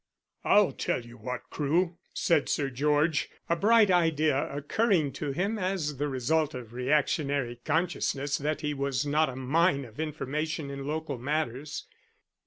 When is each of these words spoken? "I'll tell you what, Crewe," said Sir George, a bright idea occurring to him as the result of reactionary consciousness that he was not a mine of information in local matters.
"I'll 0.43 0.71
tell 0.71 1.01
you 1.05 1.17
what, 1.19 1.43
Crewe," 1.51 1.99
said 2.11 2.49
Sir 2.49 2.71
George, 2.71 3.29
a 3.47 3.55
bright 3.55 3.91
idea 3.91 4.51
occurring 4.51 5.11
to 5.13 5.29
him 5.31 5.59
as 5.59 5.97
the 5.97 6.07
result 6.07 6.55
of 6.55 6.73
reactionary 6.73 7.59
consciousness 7.65 8.39
that 8.39 8.61
he 8.61 8.73
was 8.73 9.05
not 9.05 9.29
a 9.29 9.35
mine 9.35 9.85
of 9.85 9.99
information 9.99 10.71
in 10.71 10.87
local 10.87 11.19
matters. 11.19 11.85